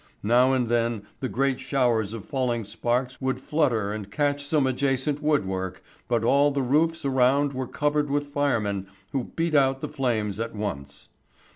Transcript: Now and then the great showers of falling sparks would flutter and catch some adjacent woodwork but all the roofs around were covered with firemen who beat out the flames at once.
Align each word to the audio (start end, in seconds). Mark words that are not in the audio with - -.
Now 0.23 0.51
and 0.53 0.67
then 0.67 1.05
the 1.19 1.29
great 1.29 1.59
showers 1.59 2.13
of 2.15 2.25
falling 2.25 2.63
sparks 2.63 3.21
would 3.21 3.39
flutter 3.39 3.93
and 3.93 4.09
catch 4.09 4.43
some 4.43 4.65
adjacent 4.65 5.21
woodwork 5.21 5.83
but 6.07 6.23
all 6.23 6.49
the 6.49 6.63
roofs 6.63 7.05
around 7.05 7.53
were 7.53 7.67
covered 7.67 8.09
with 8.09 8.25
firemen 8.25 8.87
who 9.11 9.25
beat 9.35 9.53
out 9.53 9.79
the 9.81 9.87
flames 9.87 10.39
at 10.39 10.55
once. 10.55 11.09